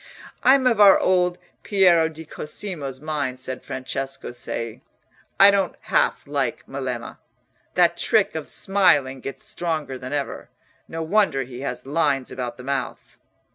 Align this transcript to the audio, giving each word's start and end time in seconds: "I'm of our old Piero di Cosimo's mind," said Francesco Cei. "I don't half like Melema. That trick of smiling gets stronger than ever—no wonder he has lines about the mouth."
"I'm 0.41 0.65
of 0.65 0.79
our 0.79 0.97
old 0.97 1.37
Piero 1.61 2.09
di 2.09 2.25
Cosimo's 2.25 2.99
mind," 2.99 3.39
said 3.39 3.61
Francesco 3.63 4.31
Cei. 4.31 4.81
"I 5.39 5.51
don't 5.51 5.75
half 5.81 6.25
like 6.25 6.65
Melema. 6.65 7.19
That 7.75 7.97
trick 7.97 8.33
of 8.33 8.49
smiling 8.49 9.19
gets 9.19 9.43
stronger 9.45 9.99
than 9.99 10.11
ever—no 10.11 11.03
wonder 11.03 11.43
he 11.43 11.59
has 11.61 11.85
lines 11.85 12.31
about 12.31 12.57
the 12.57 12.63
mouth." 12.63 13.19